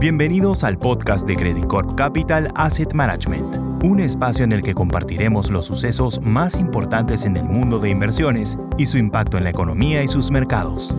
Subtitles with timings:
[0.00, 5.50] Bienvenidos al podcast de Credit Corp Capital Asset Management, un espacio en el que compartiremos
[5.50, 10.04] los sucesos más importantes en el mundo de inversiones y su impacto en la economía
[10.04, 10.96] y sus mercados.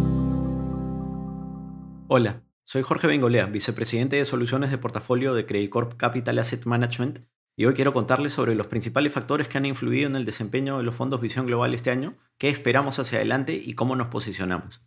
[2.09, 7.19] Hola, soy Jorge Bengolea, vicepresidente de soluciones de portafolio de Credit Corp Capital Asset Management,
[7.55, 10.83] y hoy quiero contarles sobre los principales factores que han influido en el desempeño de
[10.83, 14.81] los fondos Visión Global este año, qué esperamos hacia adelante y cómo nos posicionamos.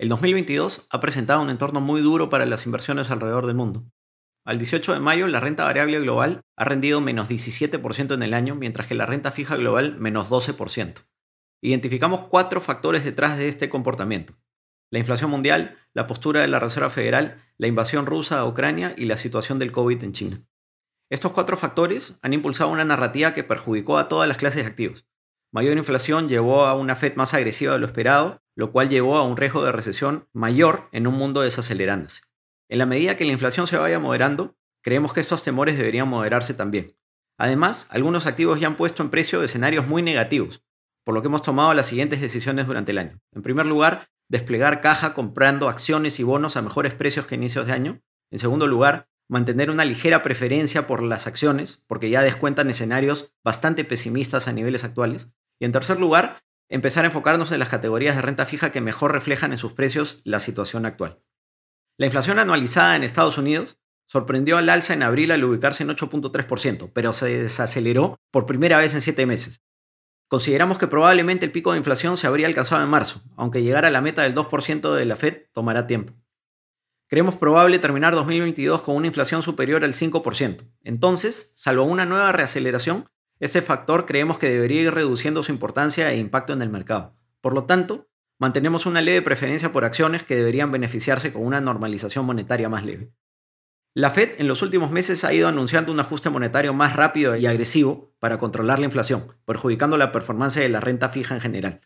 [0.00, 3.84] El 2022 ha presentado un entorno muy duro para las inversiones alrededor del mundo.
[4.46, 8.54] Al 18 de mayo, la renta variable global ha rendido menos 17% en el año,
[8.54, 11.04] mientras que la renta fija global menos 12%.
[11.60, 14.32] Identificamos cuatro factores detrás de este comportamiento.
[14.90, 19.04] La inflación mundial, la postura de la Reserva Federal, la invasión rusa a Ucrania y
[19.04, 20.46] la situación del COVID en China.
[21.10, 25.04] Estos cuatro factores han impulsado una narrativa que perjudicó a todas las clases de activos.
[25.52, 29.24] Mayor inflación llevó a una Fed más agresiva de lo esperado, lo cual llevó a
[29.26, 32.24] un riesgo de recesión mayor en un mundo desacelerándose.
[32.68, 36.52] En la medida que la inflación se vaya moderando, creemos que estos temores deberían moderarse
[36.52, 36.94] también.
[37.38, 40.62] Además, algunos activos ya han puesto en precio escenarios muy negativos,
[41.06, 43.18] por lo que hemos tomado las siguientes decisiones durante el año.
[43.32, 47.72] En primer lugar, desplegar caja comprando acciones y bonos a mejores precios que inicios de
[47.72, 48.02] año.
[48.30, 53.84] En segundo lugar, mantener una ligera preferencia por las acciones, porque ya descuentan escenarios bastante
[53.86, 55.30] pesimistas a niveles actuales.
[55.58, 59.12] Y en tercer lugar, empezar a enfocarnos en las categorías de renta fija que mejor
[59.12, 61.20] reflejan en sus precios la situación actual.
[61.98, 66.90] La inflación anualizada en Estados Unidos sorprendió al alza en abril al ubicarse en 8.3%,
[66.94, 69.62] pero se desaceleró por primera vez en siete meses.
[70.28, 73.90] Consideramos que probablemente el pico de inflación se habría alcanzado en marzo, aunque llegar a
[73.90, 76.14] la meta del 2% de la Fed tomará tiempo.
[77.08, 80.70] Creemos probable terminar 2022 con una inflación superior al 5%.
[80.84, 83.10] Entonces, salvo una nueva reaceleración,
[83.40, 87.16] este factor creemos que debería ir reduciendo su importancia e impacto en el mercado.
[87.40, 92.26] Por lo tanto, mantenemos una leve preferencia por acciones que deberían beneficiarse con una normalización
[92.26, 93.12] monetaria más leve.
[93.94, 97.46] La Fed en los últimos meses ha ido anunciando un ajuste monetario más rápido y
[97.46, 101.80] agresivo para controlar la inflación, perjudicando la performance de la renta fija en general.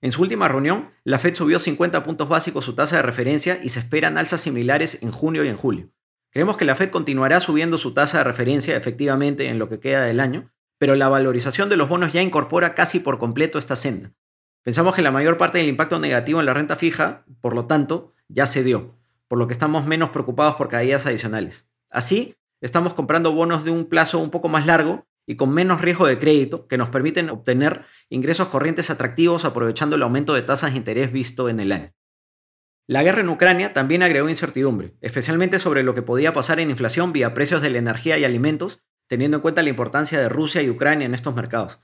[0.00, 3.70] En su última reunión, la Fed subió 50 puntos básicos su tasa de referencia y
[3.70, 5.90] se esperan alzas similares en junio y en julio.
[6.30, 10.02] Creemos que la Fed continuará subiendo su tasa de referencia efectivamente en lo que queda
[10.02, 14.12] del año, pero la valorización de los bonos ya incorpora casi por completo esta senda.
[14.62, 18.14] Pensamos que la mayor parte del impacto negativo en la renta fija, por lo tanto,
[18.28, 18.98] ya se dio,
[19.28, 21.68] por lo que estamos menos preocupados por caídas adicionales.
[21.90, 26.06] Así, estamos comprando bonos de un plazo un poco más largo y con menos riesgo
[26.06, 30.78] de crédito que nos permiten obtener ingresos corrientes atractivos aprovechando el aumento de tasas de
[30.78, 31.92] interés visto en el año.
[32.88, 37.12] La guerra en Ucrania también agregó incertidumbre, especialmente sobre lo que podía pasar en inflación
[37.12, 40.70] vía precios de la energía y alimentos, teniendo en cuenta la importancia de Rusia y
[40.70, 41.80] Ucrania en estos mercados.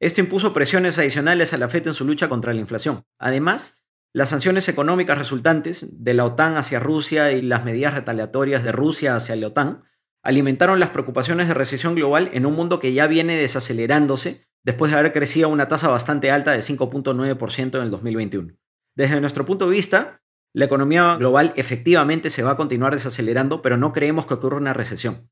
[0.00, 3.04] Esto impuso presiones adicionales a la FED en su lucha contra la inflación.
[3.18, 8.72] Además, las sanciones económicas resultantes de la OTAN hacia Rusia y las medidas retaliatorias de
[8.72, 9.84] Rusia hacia la OTAN
[10.22, 14.98] alimentaron las preocupaciones de recesión global en un mundo que ya viene desacelerándose después de
[14.98, 18.54] haber crecido a una tasa bastante alta de 5.9% en el 2021.
[18.96, 20.22] Desde nuestro punto de vista,
[20.54, 24.72] la economía global efectivamente se va a continuar desacelerando, pero no creemos que ocurra una
[24.72, 25.28] recesión.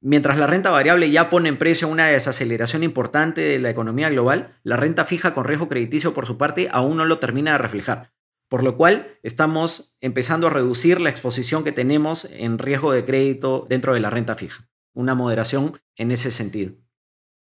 [0.00, 4.58] Mientras la renta variable ya pone en precio una desaceleración importante de la economía global,
[4.62, 8.12] la renta fija con riesgo crediticio por su parte aún no lo termina de reflejar.
[8.48, 13.66] Por lo cual estamos empezando a reducir la exposición que tenemos en riesgo de crédito
[13.68, 14.68] dentro de la renta fija.
[14.94, 16.74] Una moderación en ese sentido.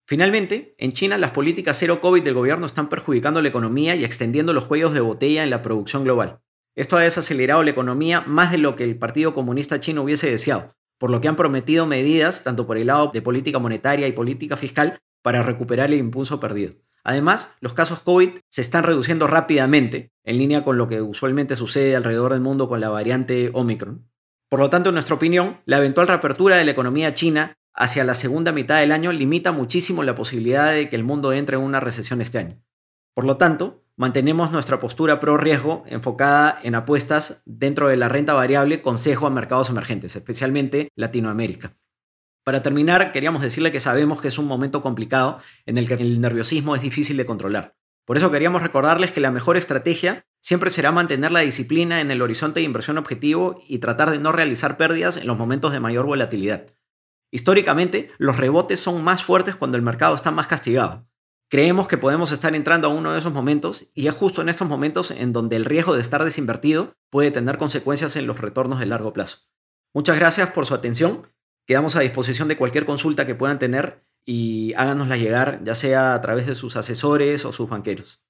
[0.07, 4.53] Finalmente, en China las políticas cero COVID del gobierno están perjudicando la economía y extendiendo
[4.53, 6.41] los cuellos de botella en la producción global.
[6.75, 10.75] Esto ha desacelerado la economía más de lo que el Partido Comunista Chino hubiese deseado,
[10.99, 14.57] por lo que han prometido medidas tanto por el lado de política monetaria y política
[14.57, 16.73] fiscal para recuperar el impulso perdido.
[17.03, 21.95] Además, los casos COVID se están reduciendo rápidamente, en línea con lo que usualmente sucede
[21.95, 24.07] alrededor del mundo con la variante Omicron.
[24.49, 28.13] Por lo tanto, en nuestra opinión, la eventual reapertura de la economía china hacia la
[28.13, 31.79] segunda mitad del año limita muchísimo la posibilidad de que el mundo entre en una
[31.79, 32.61] recesión este año.
[33.13, 38.33] Por lo tanto, mantenemos nuestra postura pro riesgo enfocada en apuestas dentro de la renta
[38.33, 41.75] variable consejo a mercados emergentes, especialmente Latinoamérica.
[42.45, 46.21] Para terminar, queríamos decirle que sabemos que es un momento complicado en el que el
[46.21, 47.75] nerviosismo es difícil de controlar.
[48.05, 52.21] Por eso queríamos recordarles que la mejor estrategia siempre será mantener la disciplina en el
[52.21, 56.05] horizonte de inversión objetivo y tratar de no realizar pérdidas en los momentos de mayor
[56.05, 56.67] volatilidad.
[57.31, 61.08] Históricamente, los rebotes son más fuertes cuando el mercado está más castigado.
[61.49, 64.67] Creemos que podemos estar entrando a uno de esos momentos y es justo en estos
[64.67, 68.85] momentos en donde el riesgo de estar desinvertido puede tener consecuencias en los retornos de
[68.85, 69.39] largo plazo.
[69.93, 71.27] Muchas gracias por su atención
[71.69, 76.21] Quedamos a disposición de cualquier consulta que puedan tener y háganosla llegar, ya sea a
[76.21, 78.23] través de sus asesores o sus banqueros.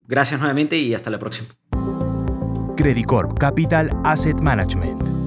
[0.00, 1.48] Gracias nuevamente y hasta la próxima.
[2.74, 5.21] Credit Corp Capital Asset Management